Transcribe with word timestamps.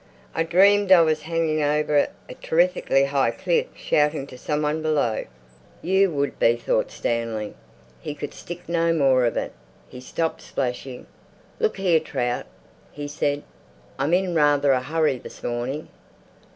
"I 0.33 0.41
dreamed 0.41 0.91
I 0.91 1.01
was 1.01 1.21
hanging 1.21 1.61
over 1.61 2.07
a 2.27 2.33
terrifically 2.33 3.03
high 3.05 3.29
cliff, 3.29 3.67
shouting 3.75 4.25
to 4.25 4.35
some 4.35 4.63
one 4.63 4.81
below." 4.81 5.25
You 5.83 6.09
would 6.09 6.39
be! 6.39 6.55
thought 6.55 6.89
Stanley. 6.89 7.53
He 7.99 8.15
could 8.15 8.33
stick 8.33 8.67
no 8.67 8.93
more 8.93 9.25
of 9.25 9.37
it. 9.37 9.53
He 9.87 10.01
stopped 10.01 10.41
splashing. 10.41 11.05
"Look 11.59 11.77
here, 11.77 11.99
Trout," 11.99 12.47
he 12.91 13.07
said, 13.07 13.43
"I'm 13.99 14.15
in 14.15 14.33
rather 14.33 14.71
a 14.71 14.81
hurry 14.81 15.19
this 15.19 15.43
morning." 15.43 15.87